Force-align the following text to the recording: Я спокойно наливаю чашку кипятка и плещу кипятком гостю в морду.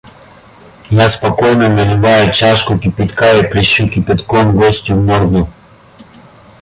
Я 0.89 1.09
спокойно 1.09 1.69
наливаю 1.69 2.31
чашку 2.33 2.79
кипятка 2.79 3.37
и 3.37 3.47
плещу 3.47 3.87
кипятком 3.87 4.55
гостю 4.55 4.95
в 4.95 5.05
морду. 5.05 5.47